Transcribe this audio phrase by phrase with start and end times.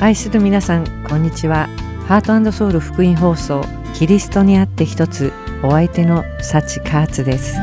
[0.00, 1.68] 愛する皆さんこんにちは。
[2.08, 3.62] ハートソウル福音放送
[3.94, 5.32] キリストにあって一つ
[5.62, 7.56] お相手のサチカーツです。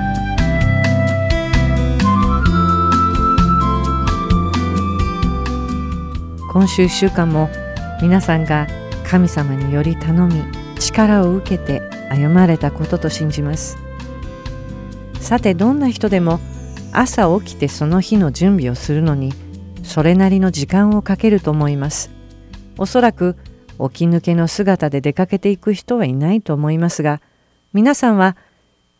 [6.54, 7.50] 今週1週間も
[8.02, 8.68] 皆さんが
[9.06, 10.44] 神様により頼み
[10.80, 13.78] 力を受けて歩まれたことと信じます。
[15.20, 16.40] さてどんな人でも
[16.94, 19.34] 朝起きてその日の準備をするのに
[19.84, 22.10] それなりの時間をかけると思います。
[22.78, 23.36] おそらく
[23.80, 27.22] 起き抜けの姿で出かけていく人はいないと思いますが
[27.74, 28.38] 皆さんは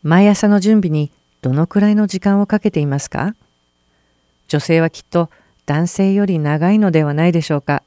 [0.02, 1.10] 毎朝の準備に
[1.40, 3.34] どのくらいの時間をかけていますか？
[4.48, 5.30] 女性はきっと
[5.66, 7.82] 男性より長いのではないでしょうか。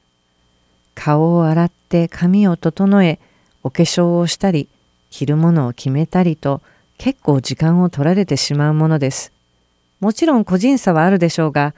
[0.96, 3.20] 顔を洗って髪を整え
[3.64, 4.68] お化粧をしたり
[5.12, 6.62] 着るものを決めたりと
[6.98, 9.32] 結構時間を取られてしまうものです。
[10.00, 11.74] もちろん個人差はあるでしょうが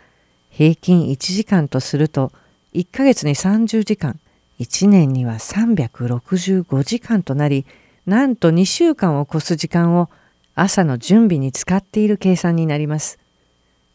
[0.50, 2.32] 平均1時間とすると
[2.74, 4.20] 1ヶ月に30時間
[4.60, 7.66] 1年には365時間となり
[8.06, 10.10] なんと2週間を超す時間を
[10.56, 13.20] 朝の準備に使っている計算になります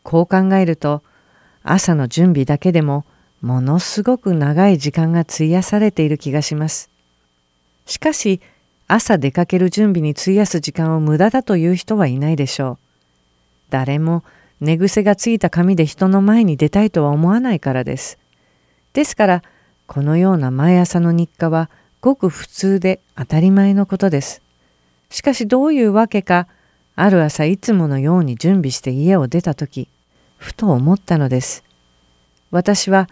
[0.03, 1.03] こう考えると
[1.63, 3.05] 朝の準備だけでも
[3.45, 6.89] ものすごく長い時間が費やされている気がします。
[7.85, 8.41] しかし
[8.89, 12.84] 朝出かける準備に費やす時間を無駄だという人はいないでしょう。
[13.75, 14.23] 誰も
[14.61, 18.21] 寝癖がついた髪で人の前に出たいとは思わないからです。
[18.93, 19.43] ですから
[19.89, 21.69] このような毎朝の日課は
[22.01, 24.43] ごく普通で当たり前のことです。
[25.11, 26.47] しかしどういうわけか
[26.95, 29.89] ある朝いつものように準備して家を出た時
[30.37, 31.65] ふと思ったのです。
[32.53, 33.09] 私は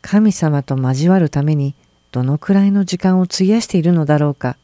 [0.00, 1.74] 神様と交わるために
[2.10, 4.56] どのくらいの時間を費やしているのだろうか。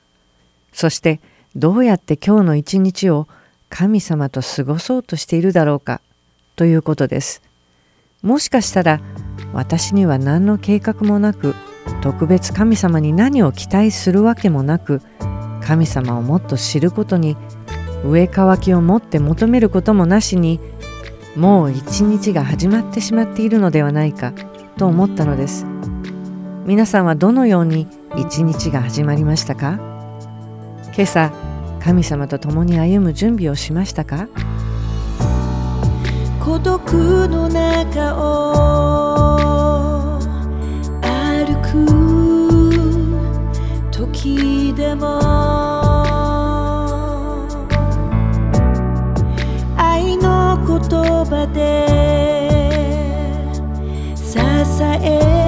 [0.73, 1.21] そして
[1.55, 3.29] どうやって今日の一日を
[3.75, 6.03] 神様と過ごそうとしているだろうか
[6.57, 7.41] ということです。
[8.23, 9.01] もしかしたら
[9.55, 11.55] 私には何の計画もなく
[12.03, 15.01] 特別神様に何を期待するわけもなく
[15.63, 17.37] 神様をもっと知ることに
[18.05, 20.61] 上乾きを持って求めることもなしに
[21.35, 24.33] もう一日が始まってしまっているのではないか
[24.77, 25.65] と思ったのです
[26.67, 29.81] 皆さんはどのように一日が始まりましたか？
[30.95, 31.52] 今朝
[31.85, 34.29] 神様と共に歩む準備をしましたか？
[36.45, 36.81] 孤独
[37.29, 40.19] の中を
[41.01, 41.87] 歩く
[43.91, 45.19] 時でも
[49.77, 50.79] 愛の言
[51.25, 51.87] 葉で
[54.17, 54.39] 支
[55.03, 55.42] え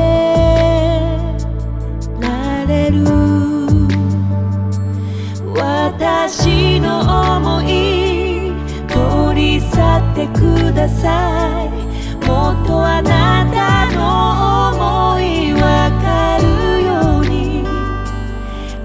[10.26, 12.26] てください。
[12.26, 16.44] もっとあなたの想いわかる
[16.84, 17.64] ように。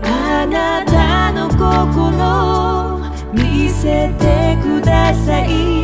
[0.03, 2.99] あなたの心
[3.33, 5.78] 見せてください。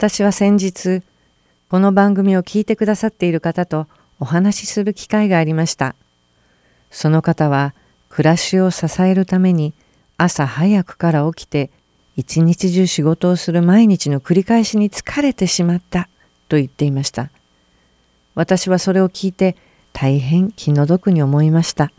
[0.00, 1.02] 私は先日
[1.68, 3.86] この番組を聞いてくださっている方と
[4.18, 5.94] お話しする機会がありました。
[6.90, 7.74] その方は
[8.08, 9.74] 暮らしを支えるために
[10.16, 11.68] 朝早くから起きて
[12.16, 16.08] 一日中仕事をする毎日の繰り返しに疲れてしまった
[16.48, 17.28] と言っていました。
[18.34, 19.54] 私はそれを聞いて
[19.92, 21.92] 大変気の毒に思いました。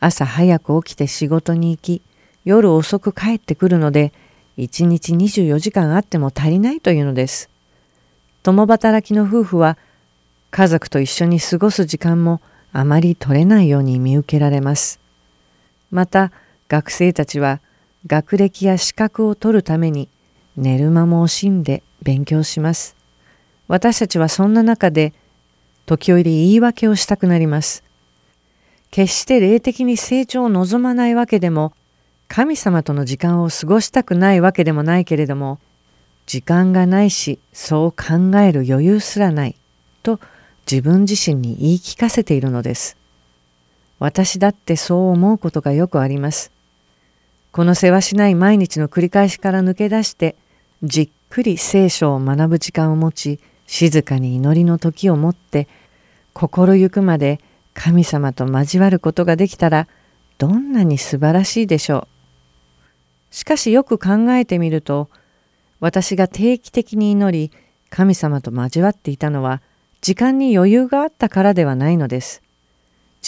[0.00, 2.02] 朝早く起きて仕事に行き
[2.44, 4.12] 夜遅く帰ってくるので
[4.58, 7.48] 一日24時間あっても足りないというのです。
[8.42, 9.78] 共働きの夫婦は
[10.50, 12.40] 家族と一緒に過ごす時間も
[12.72, 14.98] あまり取れないように見受けられます。
[15.92, 16.32] また
[16.68, 17.60] 学生たちは
[18.08, 20.08] 学歴や資格を取るために
[20.56, 22.96] 寝る間も惜しんで勉強します。
[23.68, 25.14] 私たちはそんな中で
[25.86, 27.84] 時折言い訳をしたくなります。
[28.90, 31.74] 決して霊的に成長を望まないわけでも
[32.28, 35.58] 神様との時間を過ごしたくないわけでもないけれども
[36.26, 39.56] 時間がないしそう考える余裕すらない
[40.02, 40.20] と
[40.70, 42.96] 自分自身に言い聞かせているのです
[43.98, 46.52] 私だってそう思うことがよくあります
[47.50, 50.36] このせわしない毎日の繰り返しから抜け出して
[50.82, 55.66] じっくり聖書を学ぶ時間を持ち静かに祈りの時をもって
[56.34, 57.40] 心ゆくまで
[57.72, 59.88] 神様と交わることができたら
[60.36, 62.17] どんなに素晴らしいでしょう。
[63.30, 65.08] しかしよく考えてみると
[65.80, 67.52] 私が定期的に祈り
[67.90, 69.62] 神様と交わっていたのは
[70.00, 72.42] 時間に余裕があったからではないのです。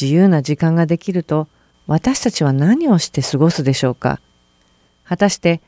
[0.00, 1.48] 自由な時間ができると
[1.86, 4.20] 私たちは何をして過ごすでしょうか。
[5.04, 5.60] 果たして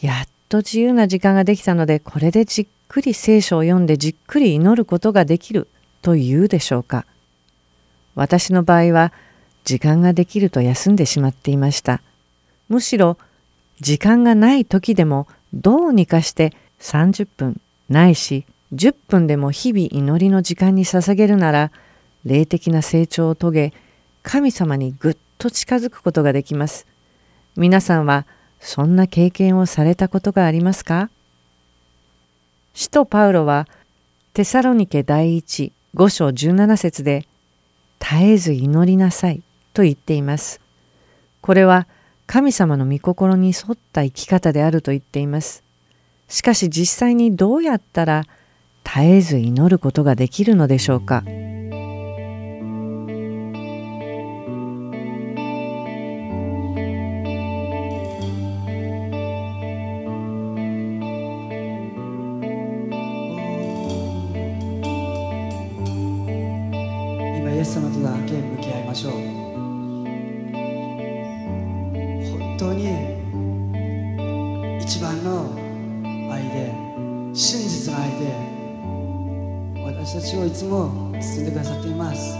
[0.00, 5.68] やっと自由な時間ができたのでこれでじっくり聖書を読んでじっくり祈ることができる
[6.02, 7.06] と言うでしょうか。
[8.14, 9.12] 私の場合は
[9.64, 12.02] 時間ができると休んでしまっていました。
[12.68, 13.16] むしろ
[13.80, 21.70] 時間がない時でもどうにかして30分ないし10分でも日々祈りの時間に捧げるなら
[22.24, 23.72] 霊的な成長を遂げ
[24.22, 26.86] 神様にぐっと近づくことができます。
[27.56, 28.26] 皆さんは
[28.58, 31.10] そんな経験をされたことがありますか？
[32.74, 33.68] 使徒パウロは
[34.32, 37.24] テサロニケ第一5章17節で
[38.00, 39.42] 絶えず祈りなさい
[39.72, 40.60] と言っています。
[41.40, 41.86] これは
[42.26, 45.62] 神様の御心に沿った生き方であると言っています。
[46.28, 48.24] しかし実際にどうやったら
[48.84, 51.22] 絶えず祈ることができるのでしょうか。
[51.26, 51.36] 今
[67.52, 69.45] イエス様とだけ向き合いましょう。
[72.66, 72.86] 当に
[74.80, 75.54] 一番の
[76.32, 76.72] 愛で
[77.32, 78.26] 真実の愛で
[79.84, 82.34] 私たちをいつも包んでくださっています。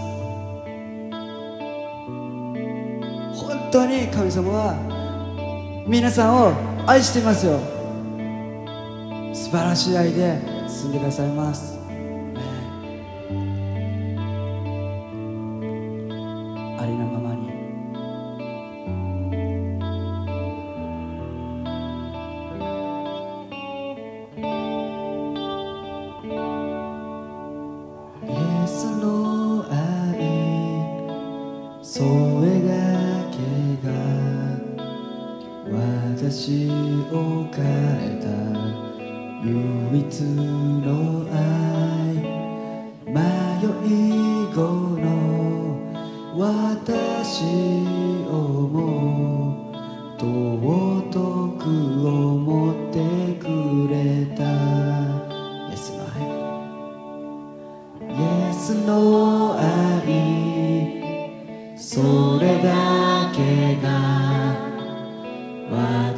[3.37, 4.75] 本当に神様は
[5.87, 6.53] 皆さんを
[6.85, 7.59] 愛していますよ。
[9.33, 11.76] 素晴らしい愛で包んでくださいます。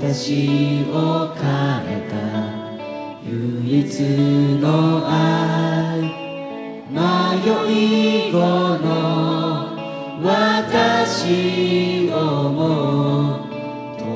[0.01, 1.43] 私を変
[1.85, 2.15] えた。
[3.27, 3.83] 唯一
[4.61, 5.99] の愛。
[6.89, 6.95] 迷
[7.69, 8.87] い子の
[10.23, 12.15] 私を
[12.49, 12.59] も
[13.97, 14.07] 尊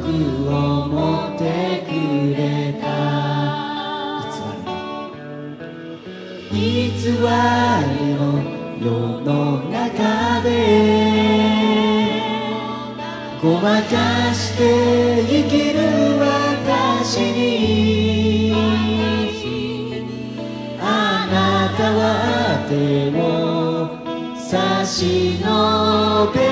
[0.00, 0.06] く
[0.48, 0.94] 思
[1.26, 1.42] って
[1.88, 1.90] く
[2.38, 2.40] れ
[2.80, 2.86] た。
[6.52, 7.18] 偽りの偽
[7.98, 8.22] りの
[8.80, 8.86] 世
[9.22, 9.28] の
[9.72, 11.02] 中で。
[13.42, 14.21] ごまか
[14.52, 15.78] して生きる
[16.20, 18.52] 私に。
[20.80, 22.00] あなたは
[22.68, 22.72] 手
[23.18, 23.20] を
[24.36, 25.46] 差し伸
[26.34, 26.51] べ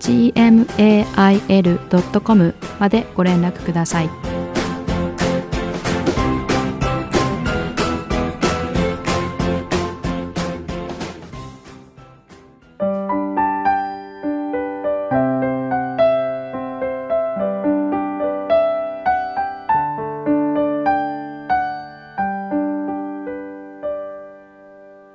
[0.00, 1.04] gmail.com
[2.78, 4.10] までご連絡ください。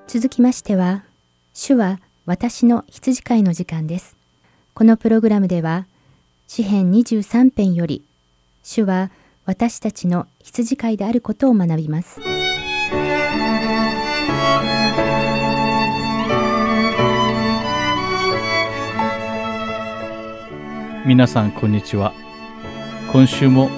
[0.07, 1.03] 続きましては、
[1.53, 4.14] 主は私の羊飼いの時間です。
[4.75, 5.87] このプログラムでは、
[6.47, 8.03] 詩編23編より、
[8.61, 9.09] 主は
[9.45, 12.19] 私たちの羊飼いであることを学びます。
[21.05, 22.13] 皆さんこんにちは
[23.13, 23.69] 今週も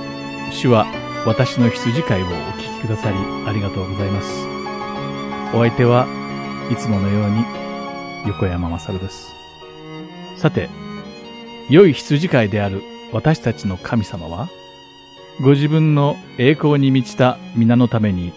[0.50, 0.88] 主は
[1.28, 4.48] 私の羊飼いをお聞きくださりありがとうございます
[5.54, 6.08] お相手は
[6.72, 7.44] いつものように
[8.30, 9.38] 横山まさるです。
[10.38, 10.70] さて、
[11.70, 14.50] 良い羊飼いである私たちの神様は、
[15.42, 18.32] ご自分の栄光に満ちた皆のために、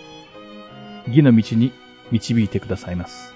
[1.07, 1.73] 義の道に
[2.11, 3.35] 導いてくださいます。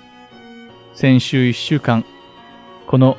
[0.95, 2.05] 先週一週間、
[2.89, 3.17] この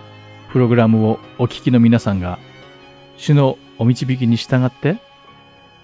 [0.52, 2.40] プログラムをお聞きの皆さんが、
[3.18, 4.98] 主のお導きに従って、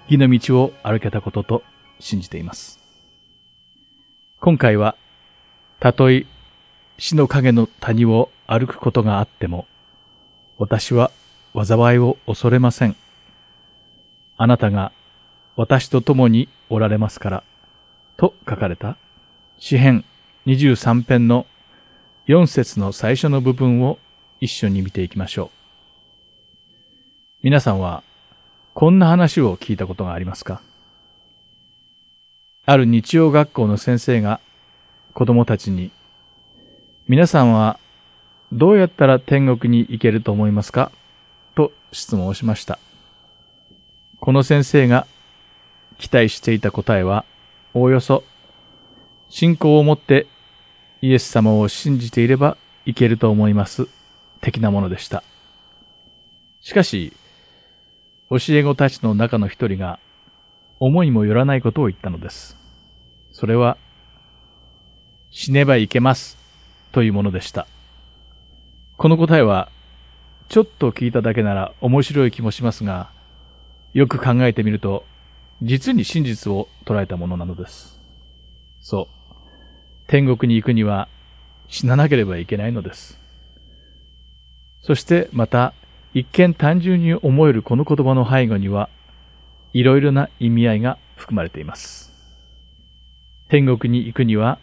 [0.09, 1.63] 義の道を歩けたことと
[2.01, 2.79] 信じています。
[4.41, 4.97] 今回は、
[5.79, 6.25] たとえ
[6.97, 9.67] 死の影の谷を歩くことがあっても、
[10.63, 11.09] 私は
[11.55, 12.95] 災いを恐れません。
[14.37, 14.91] あなたが
[15.55, 17.43] 私と共におられますから、
[18.15, 18.95] と書かれた
[19.57, 20.05] 詩編
[20.45, 21.47] 23編の
[22.27, 23.97] 4節の最初の部分を
[24.39, 25.49] 一緒に見ていきましょう。
[27.41, 28.03] 皆さんは
[28.75, 30.61] こんな話を聞いたことがありますか？
[32.67, 34.39] ある日曜学校の先生が
[35.15, 35.89] 子供たちに
[37.07, 37.79] 皆さんは
[38.51, 40.91] どうやったら天国に行けると思いますか？
[41.55, 42.79] と質問をしました。
[44.19, 45.07] この先生が
[45.97, 47.25] 期待していた答えは、
[47.73, 48.23] おおよそ、
[49.29, 50.27] 信仰を持って
[51.01, 53.87] イエス様を信じていればいけると思います、
[54.41, 55.23] 的なものでした。
[56.61, 57.13] しかし、
[58.29, 59.99] 教え子たちの中の一人が、
[60.79, 62.57] 思いもよらないことを言ったのです。
[63.31, 63.77] それは、
[65.31, 66.37] 死ねばいけます、
[66.91, 67.65] というものでした。
[69.01, 69.71] この答えは、
[70.47, 73.09] ちょっと聞いただけなら面白い気もしますが、
[73.95, 75.05] よく考えてみると、
[75.63, 77.99] 実に真実を捉えたものなのです。
[78.79, 79.35] そう。
[80.05, 81.07] 天国に行くには
[81.67, 83.17] 死ななければいけないのです。
[84.83, 85.73] そしてまた、
[86.13, 88.87] 一見単純に思えるこの言葉の背後には、
[89.73, 92.13] いろいろな意味合いが含まれています。
[93.49, 94.59] 天国に行くには、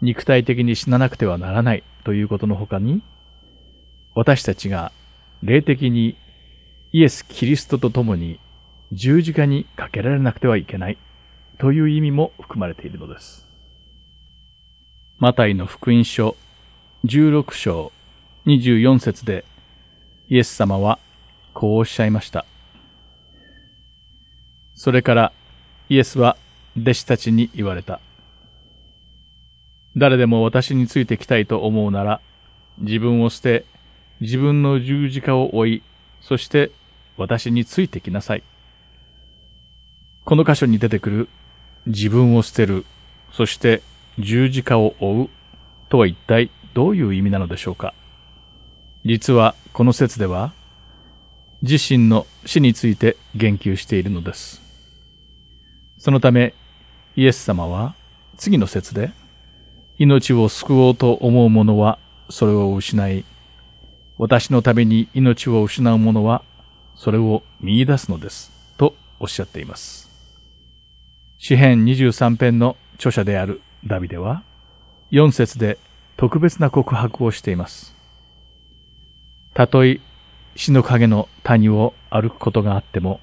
[0.00, 3.02] 肉体的に死ななくてはならないということの他に、
[4.14, 4.92] 私たちが
[5.42, 6.16] 霊的に
[6.92, 8.40] イエス・キリストと共に
[8.92, 10.98] 十字架にかけられなくてはいけない
[11.58, 13.46] という意味も含まれているのです。
[15.18, 16.36] マタイの福音書
[17.04, 17.92] 16章
[18.46, 19.44] 24節で
[20.28, 20.98] イエス様は
[21.54, 22.44] こうおっしゃいました。
[24.74, 25.32] それから
[25.88, 26.36] イエスは
[26.76, 28.00] 弟子たちに言われた。
[29.96, 32.20] 誰でも私についてきたいと思うなら
[32.78, 33.64] 自分を捨て
[34.20, 35.82] 自分の十字架を追い、
[36.20, 36.70] そして
[37.16, 38.42] 私についてきなさい。
[40.24, 41.28] この箇所に出てくる
[41.86, 42.84] 自分を捨てる、
[43.32, 43.82] そして
[44.18, 45.30] 十字架を追う
[45.88, 47.94] とは一体どういう意味なのでしょうか？
[49.04, 50.52] 実はこの説では
[51.62, 54.60] 自身の死について言及しているのです。
[55.98, 56.54] そのため
[57.16, 57.94] イエス様は
[58.36, 59.12] 次の説で
[59.98, 63.24] 命を救おうと思う者はそれを失い
[64.22, 66.42] 私のために命を失う者は
[66.94, 68.52] それを見出すのです。
[68.76, 70.10] とおっしゃっています。
[71.38, 74.42] 詩編23編の著者であるダビデは、
[75.10, 75.78] 4節で
[76.18, 77.94] 特別な告白をしています。
[79.54, 80.00] たとえ
[80.54, 83.20] 死の影の谷を歩くことがあっても、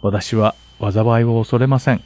[0.00, 2.04] 私は災いを恐れません。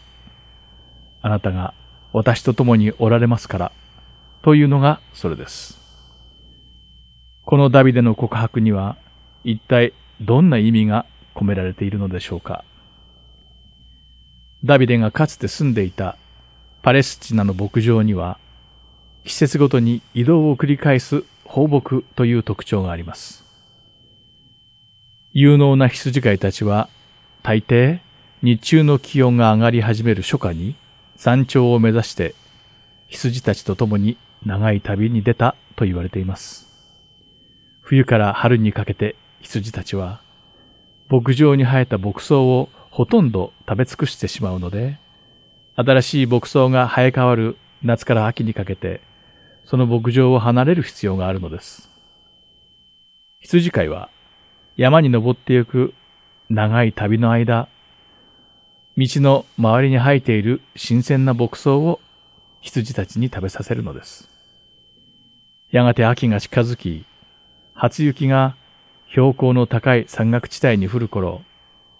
[1.20, 1.74] あなたが
[2.14, 3.72] 私と共におられますから、
[4.40, 5.83] というのがそれです。
[7.44, 8.96] このダビデの告白には
[9.44, 11.04] 一体どんな意味が
[11.34, 12.64] 込められているのでしょうか？
[14.64, 16.16] ダビデがかつて住んでいた
[16.82, 18.38] パレスチナの牧場には
[19.24, 23.44] 季節ごとに移動を繰り返す放牧という特徴があります。
[25.32, 26.88] 有能な羊飼いたちは
[27.42, 27.98] 大抵
[28.42, 30.76] 日中の気温が上がり始める初夏に
[31.16, 32.34] 山頂を目指して
[33.08, 36.73] 羊たちと共に長い旅に出たと言われています。
[37.84, 40.20] 冬から春にかけて羊たちは
[41.10, 44.98] 牧場に生えた牧草をほとんど食べ尽くしてしまうので、
[45.76, 49.02] 新しい牧草が生え変わる夏から秋にかけて、
[49.66, 51.90] その牧場を離れる必要があるのです。
[53.40, 54.08] 羊飼いは
[54.76, 55.92] 山に登ってゆく
[56.48, 57.68] 長い旅の間、
[58.96, 62.00] 道の周りに生えている新鮮な牧草を
[62.62, 64.28] 羊たちに食べさせるのです。
[65.70, 67.04] やがて秋が近づき、
[67.74, 68.56] 初雪が
[69.10, 71.42] 標高の高い山岳地帯に降る頃、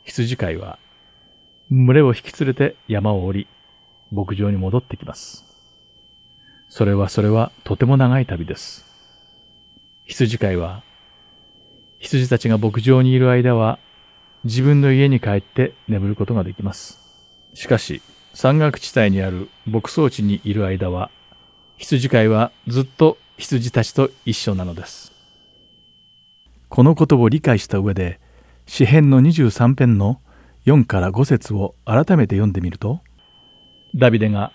[0.04, 0.78] 羊飼いは
[1.70, 3.46] 群れを引き連れて山を降り、
[4.12, 5.44] 牧場に戻ってきます。
[6.68, 8.84] それはそれはとても長い旅です。
[10.04, 10.82] 羊飼いは、
[11.98, 13.78] 羊たちが牧場にいる間は、
[14.44, 17.00] 自分の家に帰って眠ることができます。
[17.54, 18.02] しかし、
[18.34, 21.10] 山岳地帯にある牧草地にいる間は、
[21.78, 25.13] 羊飼いはずっと羊たちと一緒なのです。
[26.68, 28.20] このことを理解した上で、
[28.66, 30.20] 詩編の23編の
[30.66, 33.00] 4から5節を改めて読んでみると、
[33.94, 34.52] ダビデが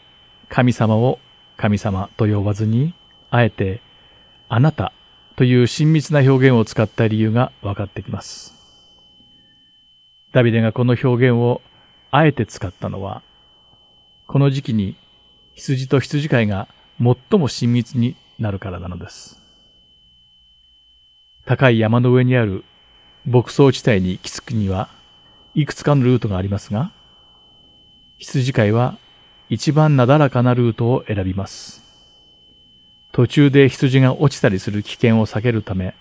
[0.49, 1.19] 神様を
[1.57, 2.93] 神様と呼ばずに、
[3.29, 3.81] あえて
[4.49, 4.91] あなた
[5.35, 8.55] という親密な表現を使った理由が分かってきます。
[10.31, 11.61] ダビデがこの表現を
[12.11, 13.21] あえて使ったのは、
[14.27, 14.95] この時期に
[15.55, 16.67] 羊と羊飼いが
[16.99, 19.38] 最も親密になるからなのです。
[21.49, 22.63] 高い山の上にある
[23.25, 24.87] 牧草地帯に行き着くには
[25.55, 26.91] いくつかのルートがありますが、
[28.19, 28.99] 羊飼いは
[29.49, 31.81] 一番なだらかなルートを選びます。
[33.11, 35.95] 途中で羊が落ちたりする危険を避けるため、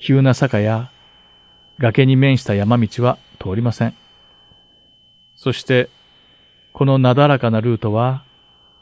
[0.00, 0.90] 急な坂や
[1.78, 3.94] 崖に面した山道は通りません。
[5.34, 5.88] そして、
[6.74, 8.22] このなだらかなルートは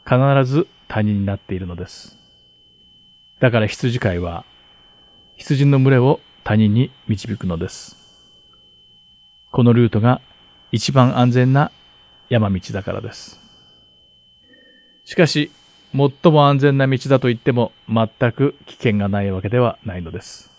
[0.05, 2.17] 必ず谷になっているのです。
[3.39, 4.43] だから羊飼いは
[5.37, 7.95] 羊の群れを谷に導くのです。
[9.51, 10.19] このルートが
[10.71, 11.71] 一番安全な
[12.27, 13.39] 山道だからです。
[15.05, 15.51] しかし、
[15.93, 20.49] 最も安全な道だと言っても全く危険がないわけではないのです。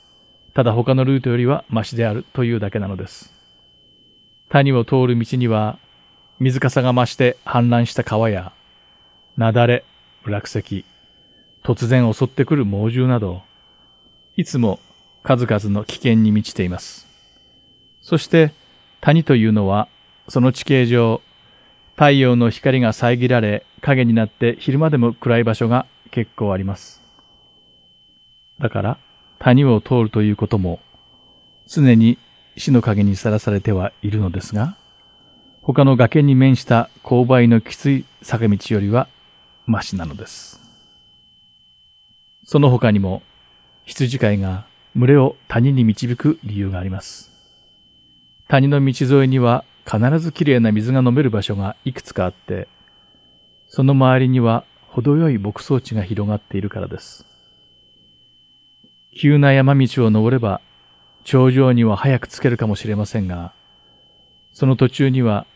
[0.54, 3.34] ただ他のルートよりはマシであるというだけなのです。
[4.48, 5.76] 谷を通る道には
[6.38, 8.52] 水かさが増して氾濫した川や
[9.36, 9.84] 雪崩、
[10.24, 10.84] 落石、
[11.64, 13.42] 突然襲ってくる猛獣など、
[14.38, 14.78] いつも
[15.24, 17.08] 数々の危険に満ちています。
[18.02, 18.52] そして
[19.00, 19.88] 谷というのは
[20.28, 21.22] その地形上、
[21.96, 27.02] 太陽の光が遮られ影になって昼間でも暗い場所が結構あります。
[28.60, 28.98] だから
[29.40, 30.78] 谷を通るということも
[31.66, 32.16] 常に
[32.56, 34.76] 死の影にさらされてはいるのですが、
[35.62, 39.08] 他の崖に面した勾配のきつい坂道よりは
[39.66, 40.60] マシなのです。
[42.44, 43.24] その他にも
[43.88, 47.32] 羊飼いが群れを谷に導く理由があります。
[48.46, 52.68] 谷の道沿いには必ずきれいな水が飲める場所がいくつかあって、
[53.66, 57.24] その周りには程よい牧草地が広がっているからです。
[59.18, 60.60] 急な山道を登れば
[61.24, 63.52] 頂上には早く着けるかもしれませんが、
[64.52, 65.46] その途中には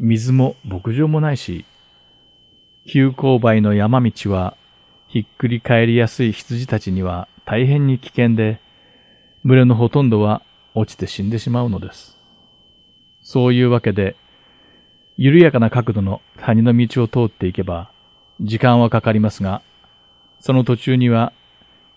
[0.00, 1.64] 水も牧場もないし、
[2.88, 4.56] 急勾配の山道は
[5.06, 8.60] ひっくり返りやすい羊たちには大変に危険で、
[9.44, 10.42] 群れのほとんどは
[10.74, 12.18] 落ちて死んでしまうのです。
[13.22, 14.16] そういうわけで、
[15.16, 17.90] 緩やかな角度の谷の道を通っていけば、
[18.40, 19.62] 時間はかかりますが、
[20.40, 21.32] その途中には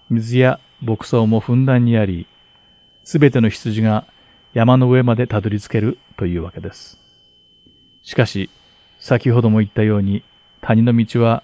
[0.10, 2.28] 水や牧草もふんだんにあり、
[3.04, 4.06] すべての羊が
[4.54, 7.00] 山の上までたどり着けるというわけです。
[8.04, 8.52] しかし、
[9.00, 10.22] 先ほども言ったように、
[10.62, 11.42] 谷の道は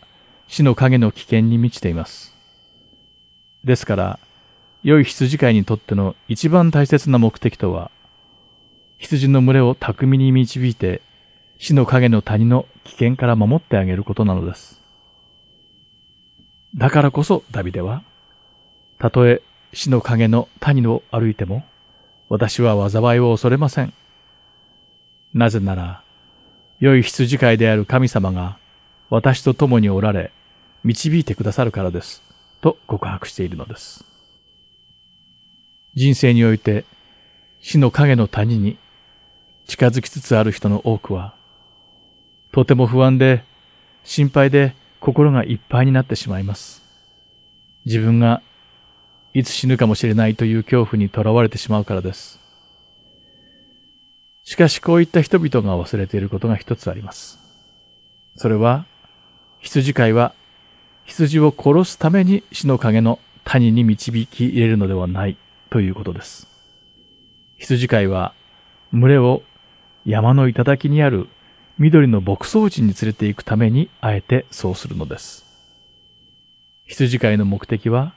[0.47, 2.34] 死の影の危険に満ちています。
[3.65, 4.19] ですから、
[4.83, 7.89] 良い羊飼いにとっての一番大切な目的とは、
[8.99, 11.01] 羊の群れを巧みに導いて、
[11.57, 14.79] 死の影の谷の危険から守ってあげることなのです。
[16.77, 18.03] だからこそダビデは、
[18.99, 19.41] たとえ
[19.73, 21.65] 死の影の谷を歩いても、
[22.29, 23.93] 私は災いを恐れません。
[25.33, 26.03] なぜなら、
[26.79, 28.59] 良い羊飼いである神様が
[29.09, 30.31] 私と共におられ、
[30.83, 32.34] 導いてくださるからです。
[32.65, 34.03] と告白しているのです。
[35.93, 36.83] 人生において
[37.61, 38.79] 死の影の谷に
[39.67, 41.35] 近づきつつある人の多くは、
[42.51, 43.43] とても不安で
[44.03, 46.81] 心配で心がいっぱいになってしまいます。
[47.85, 48.41] 自分が
[49.35, 52.39] いつ死ぬかもしれないという恐怖にとらわれてしまうからです。
[54.43, 57.37] しかしこういった人々が忘れていることが一つあります。
[58.37, 58.85] それは、
[59.59, 60.33] 羊飼いは
[61.05, 65.37] 羊を殺すために死の影の谷に導き入れるのではない
[65.69, 66.47] ということです。
[67.57, 68.33] 羊飼いは
[68.91, 69.43] 群れを
[70.05, 71.27] 山の頂にある
[71.77, 75.45] 緑の牧草地に連れて行くためにあえてそうするのです。
[76.85, 78.13] 羊飼いの目的は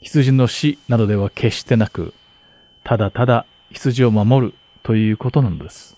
[0.00, 2.12] 羊の死などでは決してなく、
[2.82, 5.96] ただただ羊を守るということなのです。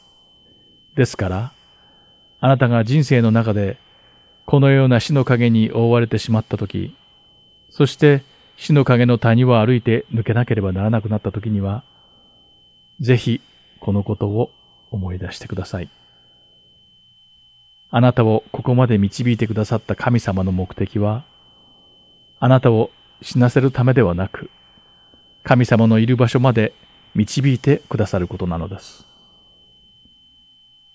[0.95, 1.53] ですから、
[2.41, 3.79] あなたが人生の中で
[4.47, 6.95] このような死の影に覆われてしまったとき、
[7.71, 8.23] そして
[8.57, 11.83] 死の影の谷を歩いて抜けなければならなくなったときには、
[13.01, 13.41] ぜひ
[13.81, 14.53] このことを
[14.93, 15.89] 思い出してください。
[17.91, 21.25] あなたをここまで導いてくださった神様の目的は、
[22.39, 24.49] あなたを死なせるためではなく、
[25.43, 26.73] 神様のいる場所まで
[27.17, 29.05] 導いてくださることなのです。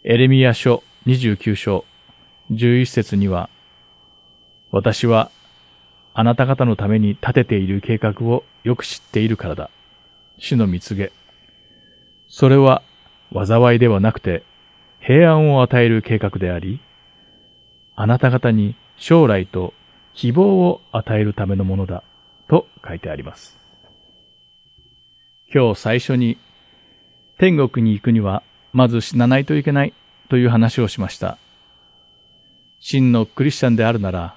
[0.03, 1.85] エレミヤ書29章
[2.51, 3.49] 11節には、
[4.71, 5.31] 私は
[6.13, 9.69] あなた方のために立てている計画をよく知っているからだ。
[10.37, 11.11] 主の蜜げ。
[12.27, 12.81] それは
[13.33, 14.43] 災いではなくて
[14.99, 16.79] 平安を与える計画であり、
[17.95, 19.73] あなた方に将来と
[20.13, 22.03] 希望を与えるためのものだ
[22.49, 23.57] と書いてあります。
[25.53, 26.37] 今日最初に
[27.37, 29.93] 天国に行くにはまず死なないといけない
[30.29, 31.37] という話をしました。
[32.81, 34.35] 真のクリスチャンであるなら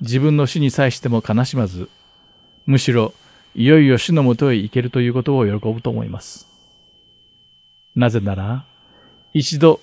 [0.00, 1.88] 自分の死に際しても悲しまず、
[2.66, 3.14] むしろ
[3.54, 6.46] いよいよ死のもとへ行けるということを喜ぶと思います。
[7.94, 8.64] なぜなら、
[9.32, 9.80] 一度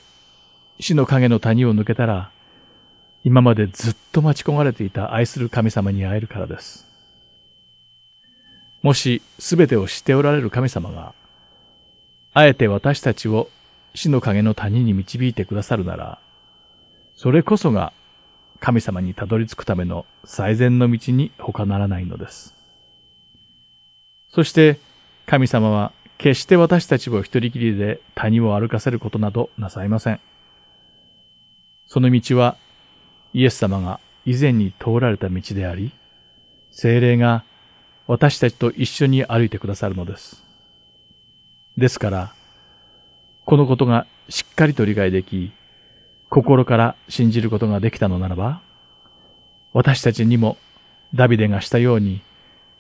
[0.80, 2.30] 死の影の谷を抜けたら、
[3.24, 6.86] 今までずっと待ち焦がれていた愛する神様に会えるからです。
[8.84, 11.14] もし全てを知っておられる神様が、
[12.34, 13.50] あえて私たちを
[13.96, 16.20] 死の影の谷に導いてくださるなら、
[17.16, 17.94] それこそが
[18.60, 22.56] 神様にたどり着くための最善の道に他ならないのです。
[24.30, 24.80] そして
[25.26, 30.20] 神様は決して私たちを一人きりで谷を歩かせることなどなさいません。
[31.88, 32.58] その道は
[33.34, 35.92] イエス様が以前に通られた道であり、
[36.72, 37.44] 精霊が
[38.08, 40.44] 私たちと一緒に歩いてくださるのです。
[41.78, 42.34] ですから、
[43.46, 45.52] このことがしっかりと理解でき、
[46.34, 48.60] 心から信じることができたのならば、
[49.72, 50.58] 私たちにも
[51.14, 52.22] ダビデがしたように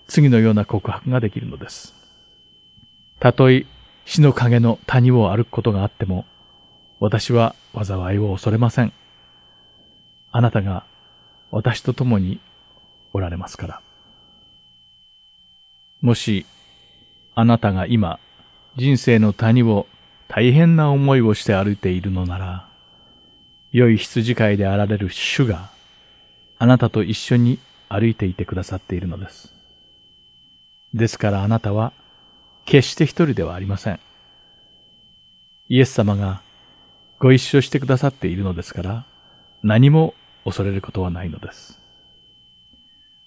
[0.07, 1.93] 次のような告白ができるのです。
[3.19, 3.67] たとえ
[4.05, 6.25] 死の影の谷を歩くことがあっても、
[6.99, 8.91] 私は災いを恐れません。
[10.31, 10.83] あなたが
[11.51, 12.39] 私と共に
[13.13, 13.81] おられますから。
[16.01, 16.47] もし、
[17.35, 18.19] あなたが今、
[18.77, 19.85] 人生の谷を
[20.27, 22.72] 大変な思いをして歩いているのなら、
[23.73, 25.71] 良い羊飼いであられる主が
[26.59, 27.59] あなたと一緒に
[27.89, 29.51] 歩いていてくださっているのです。
[30.93, 31.91] ですからあなたは
[32.65, 33.99] 決して一人ではありません。
[35.69, 36.41] イエス様が
[37.17, 39.05] ご一緒してくださっているのですから
[39.63, 40.13] 何も
[40.45, 41.79] 恐れることはないのです。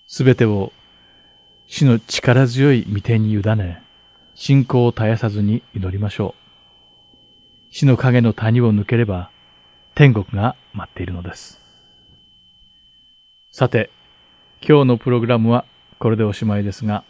[0.07, 0.73] すべてを
[1.67, 3.83] 死の力強い御手に委ね、
[4.37, 7.75] 信仰を絶やさずに祈りましょう。
[7.75, 9.31] 死の影の谷を抜ければ、
[9.97, 11.59] 天国が待っているのです。
[13.51, 13.89] さて、
[14.61, 15.65] 今日のプログラムは
[15.99, 17.03] これでおしまいですが、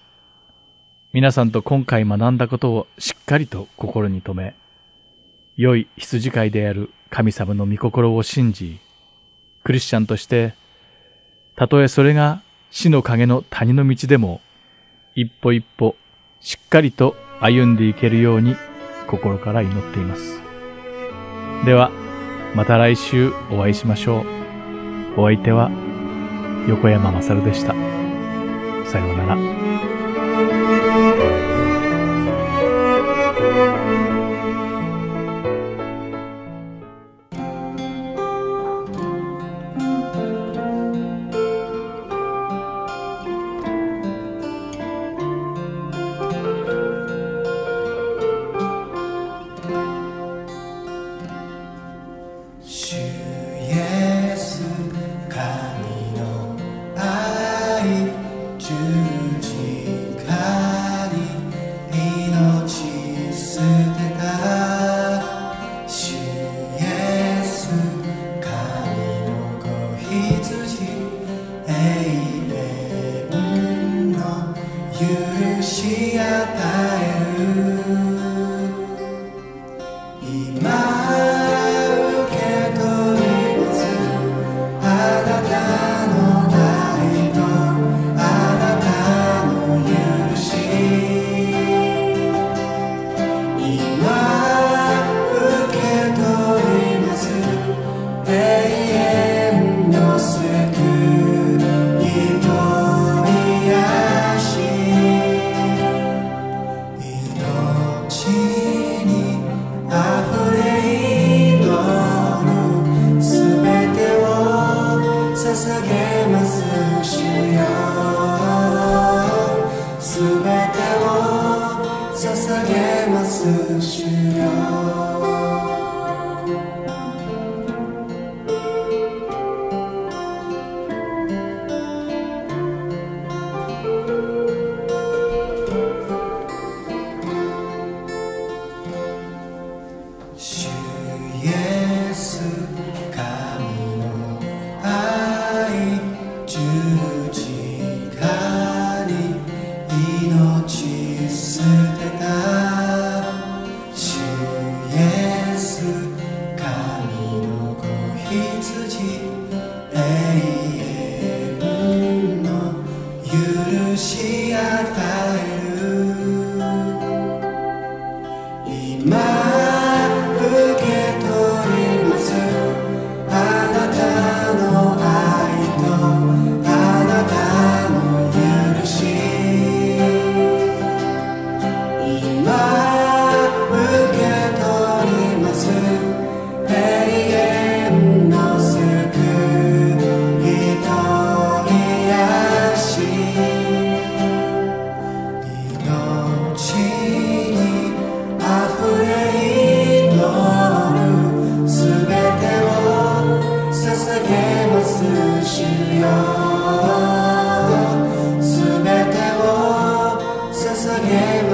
[1.13, 4.55] 皆さんと今回学んだことをしっかりと心に留め、
[5.57, 8.79] 良い羊飼いである神様の御心を信じ、
[9.65, 10.55] クリスチャンとして、
[11.57, 14.41] たとえそれが死の影の谷の道でも、
[15.17, 15.97] 一歩一歩
[16.41, 18.55] しっかりと歩んでいけるように
[19.09, 20.41] 心から祈っています。
[21.65, 21.91] では、
[22.55, 24.23] また来週お会いしましょ
[25.17, 25.21] う。
[25.21, 25.71] お相手は
[26.69, 27.75] 横山まさるでした。
[28.87, 29.56] さようなら。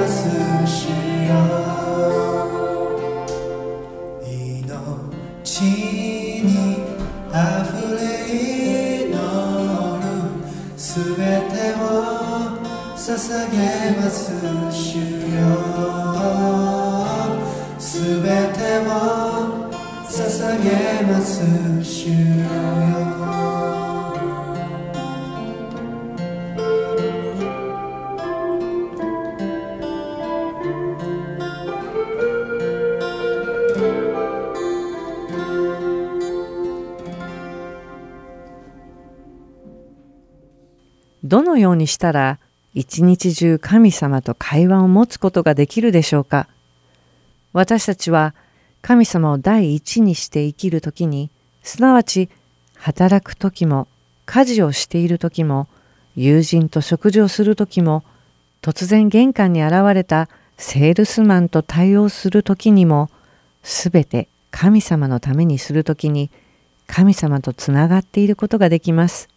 [0.07, 0.27] す
[0.65, 0.89] 主
[1.27, 1.33] よ
[4.25, 6.77] 命に
[7.31, 9.17] あふれ祈る
[10.77, 11.83] すべてを
[12.95, 13.07] 捧
[13.51, 13.55] げ
[13.99, 14.31] ます
[14.71, 14.97] 主
[22.09, 22.72] よ。
[41.73, 42.39] うにしたら
[42.73, 46.47] 一日中神様と会話を持つことができるでしょうか
[47.53, 48.33] 私たちは
[48.81, 51.29] 神様を第一にして生きるときに
[51.61, 52.29] すなわち
[52.75, 53.87] 働くときも
[54.25, 55.67] 家事をしているときも
[56.15, 58.03] 友人と食事をするときも
[58.61, 63.09] 突然玄関に現れたセールスマンと対応するときにも
[63.63, 66.29] すべて神様のためにするときに
[66.87, 69.32] 神様とつながっていることができます。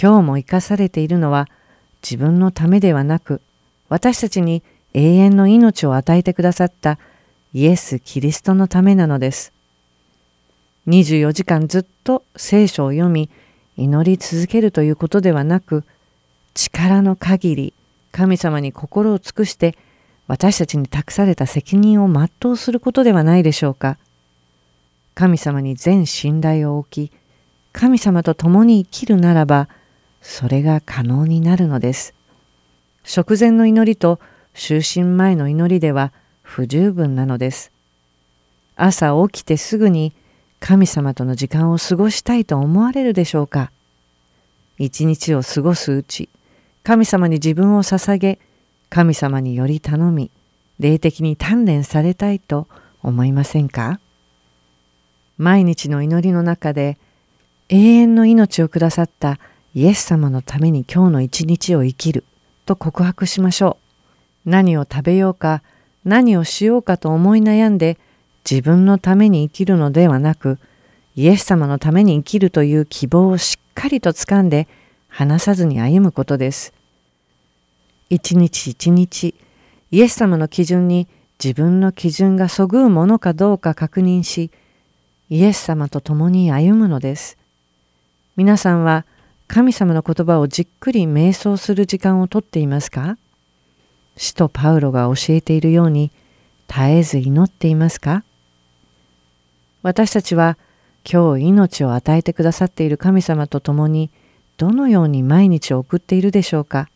[0.00, 1.48] 今日も生かされているのは
[2.02, 3.40] 自分のためではなく
[3.88, 4.62] 私たちに
[4.94, 6.98] 永遠の命を与えてくださった
[7.52, 9.52] イエス・キリストのためなのです。
[10.86, 13.28] 24時間ずっと聖書を読み
[13.76, 15.84] 祈り続けるということではなく
[16.54, 17.74] 力の限り
[18.12, 19.76] 神様に心を尽くして
[20.26, 23.98] 私たちに託された責任を全うすることではないでしょうか。
[25.14, 27.12] 神様に全信頼を置き
[27.72, 29.68] 神様と共に生きるならば
[30.20, 32.14] それが可能になるのです。
[33.04, 34.20] 食前の祈りと
[34.54, 36.12] 就寝前の祈りでは
[36.42, 37.72] 不十分なのです。
[38.76, 40.12] 朝起きてすぐに
[40.58, 43.70] 神様との時間を過ごしたいと思われるでしょうか。
[44.78, 46.28] 一日を過ごすうち、
[46.82, 48.38] 神様に自分を捧げ、
[48.88, 50.30] 神様により頼み、
[50.78, 52.66] 霊的に鍛錬されたいと
[53.02, 54.00] 思いませんか？
[55.38, 56.98] 毎日の祈りの中で
[57.68, 59.38] 永遠の命をくださった
[59.72, 62.24] イエス様のために今日の一日を生きる
[62.66, 63.78] と告白しましょ
[64.46, 64.50] う。
[64.50, 65.62] 何を食べようか
[66.04, 67.98] 何をしようかと思い悩んで
[68.50, 70.58] 自分のために生きるのではなく
[71.14, 74.66] イエス様のために生きるという希望をしっかりと掴んで
[75.08, 76.72] 離さずに歩むことです。
[78.08, 79.36] 一日一日
[79.92, 81.06] イエス様の基準に
[81.42, 84.50] 自分の基準がそぐうものかどうか確認し
[85.28, 87.38] イエス様と共に歩むのです。
[88.36, 89.04] 皆さんは
[89.52, 93.18] 神様の言葉をじっくり瞑想する時間をとっていますか？
[94.16, 96.12] 使徒パウロが教えているように
[96.68, 98.22] 絶えず祈っていますか？
[99.82, 100.56] 私たちは
[101.04, 104.12] 今日命を与えてくださっている神様と共に
[104.56, 106.88] どのように毎日を送っているでしょうか？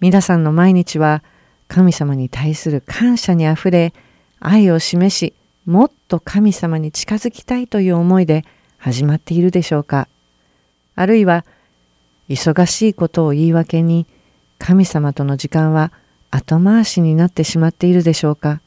[0.00, 1.22] 皆さんの毎日は
[1.68, 3.94] 神様に対する感謝にあふれ
[4.40, 5.32] 愛を示し
[5.64, 8.44] もっと神様に近づきたいという思いで
[8.78, 10.08] 始まっているでしょうか？
[10.94, 11.44] あるいは
[12.28, 14.06] 忙しいことを言い訳に
[14.58, 15.92] 神様との時間は
[16.30, 18.60] 後回しになってしまっているでしょうか。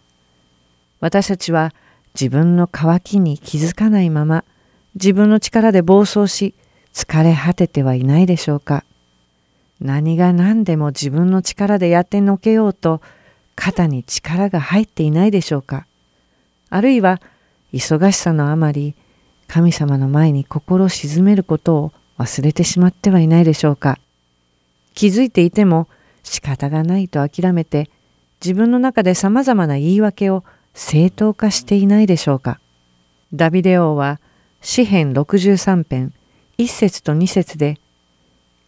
[1.00, 1.74] 私たちは
[2.14, 4.44] 自分の渇きに気づかないまま
[4.96, 6.56] 自分の力で暴走し
[6.94, 8.84] 疲れ果ててはいないでしょうか。
[9.80, 13.02] 何が何でも自分の力でやってのけようと
[13.56, 15.86] 肩に力が入っていないでしょうか。
[16.70, 17.22] あるいは
[17.74, 18.96] 忙しさのあまり
[19.48, 24.00] 神様の前に心を鎮めることを忘れてしまってはいないでしょうか
[24.94, 25.88] 気づいていても
[26.24, 27.90] 仕方がないと諦めて
[28.44, 30.44] 自分の中で様々な言い訳を
[30.74, 32.60] 正当化していないでしょうか
[33.34, 34.20] ダビデ王は
[34.62, 36.14] 詩編63編
[36.60, 37.78] 一節と二節で、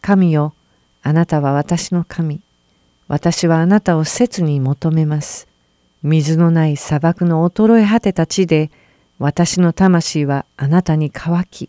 [0.00, 0.54] 神よ、
[1.02, 2.40] あなたは私の神。
[3.08, 5.48] 私はあなたを切に求めます。
[6.04, 8.70] 水のない砂漠の衰え果てた地で、
[9.18, 11.68] 私の魂はあなたに乾き、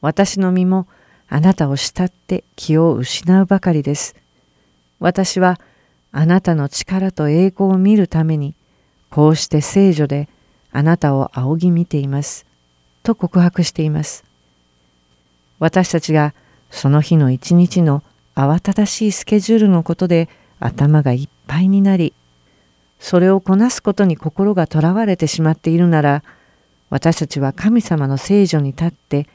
[0.00, 0.88] 私の身も
[1.28, 4.16] あなたを慕って気を失うばかりです。
[4.98, 5.60] 私は
[6.10, 8.54] あなたの力と栄光を見るために、
[9.10, 10.28] こうして聖女で
[10.72, 12.46] あなたを仰ぎ見ています。
[13.02, 14.24] と告白しています。
[15.58, 16.34] 私たちが
[16.70, 18.02] その日の一日の
[18.34, 20.28] 慌ただしいスケジュールのことで
[20.60, 22.14] 頭がいっぱいになり、
[23.00, 26.22] それをこなすことに心がとらわれてしまっているなら、
[26.90, 29.26] 私たちは神様の聖女に立って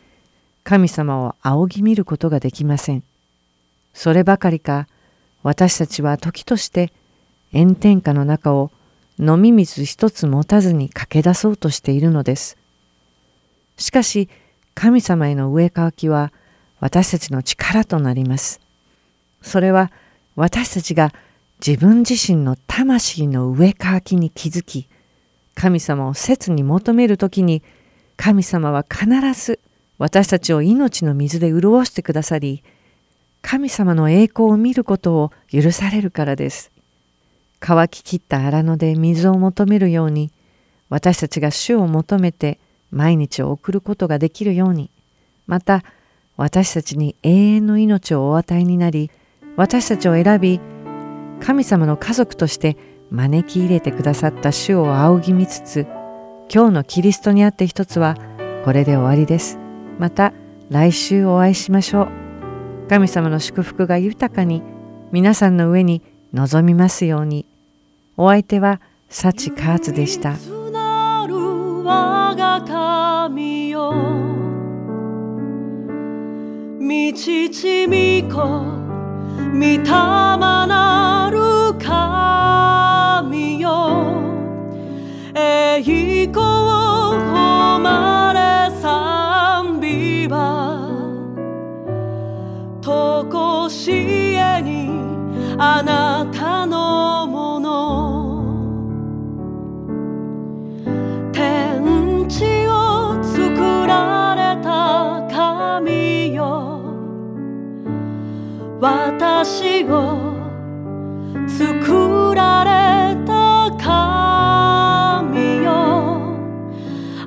[0.63, 3.03] 神様を仰ぎ見ることができません。
[3.93, 4.87] そればかりか、
[5.43, 6.91] 私たちは時として
[7.51, 8.71] 炎天下の中を
[9.19, 12.57] 飲み水一つ持たずに駆け出そうとしているのです。
[13.77, 14.29] しかし、
[14.73, 16.31] 神様への植え替わきは
[16.79, 18.59] 私たちの力となります。
[19.41, 19.91] それは
[20.35, 21.13] 私たちが
[21.65, 24.87] 自分自身の魂の植え替わきに気づき、
[25.55, 27.61] 神様を切に求めるときに、
[28.17, 29.59] 神様は必ず
[29.97, 32.63] 私たちを命の水で潤してくださり、
[33.41, 36.71] 神様の栄光を見ることを許されるからです。
[37.59, 40.31] 乾ききった荒野で水を求めるように、
[40.89, 42.59] 私たちが主を求めて
[42.91, 44.89] 毎日を送ることができるように、
[45.47, 45.83] また
[46.35, 49.11] 私たちに永遠の命をお与えになり、
[49.55, 50.59] 私たちを選び、
[51.39, 52.77] 神様の家族として
[53.11, 55.85] 招き入れてくださった主を仰ぎ見つつ、
[56.53, 58.17] 今日のキリストにあって一つは
[58.65, 59.62] これで終わりです。
[59.99, 60.33] また
[60.69, 62.07] 来週お会いしましょう。
[62.89, 64.61] 神様の祝福が豊かに
[65.11, 66.01] 皆さんの上に
[66.33, 67.45] 臨みますように。
[68.17, 68.79] お相手は
[69.09, 70.35] 幸カーツでした。
[71.85, 73.91] 我が神よ
[76.79, 78.63] 道ちみこ
[79.53, 84.23] 御霊なる神よ
[85.35, 86.33] 栄光
[87.33, 88.42] 誉れ
[90.27, 90.89] は
[92.81, 94.89] とこしえに
[95.57, 98.43] あなたのもの。
[101.31, 106.81] 天地を作られた神よ。
[108.81, 110.33] 私を
[111.47, 115.71] 作られた神よ。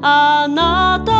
[0.02, 1.15] あなた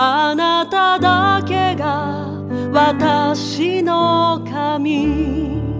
[0.00, 2.30] あなただけが
[2.72, 5.77] 私の神。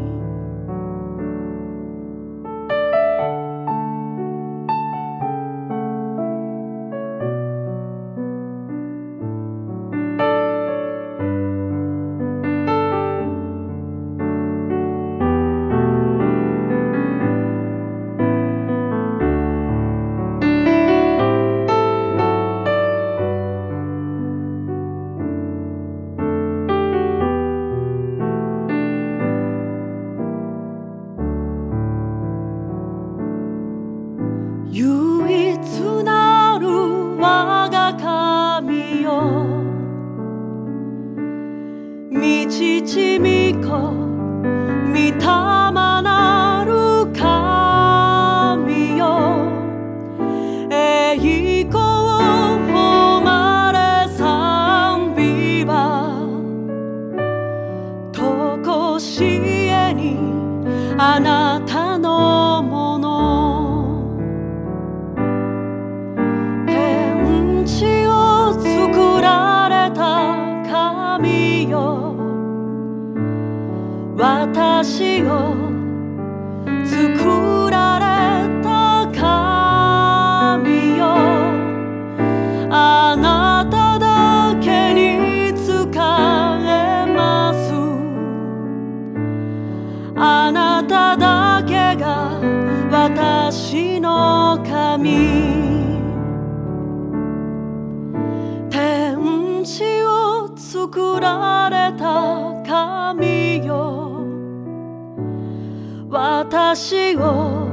[106.60, 107.68] 私を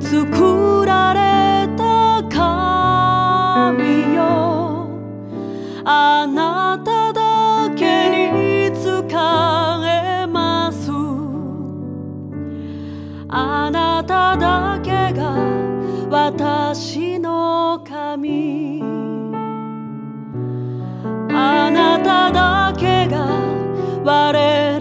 [0.00, 4.88] 作られた神よ。
[5.84, 10.88] あなただけに仕えます。
[13.28, 15.36] あなただけが
[16.08, 18.82] 私の神。
[21.28, 23.26] あなただけが
[24.04, 24.73] 我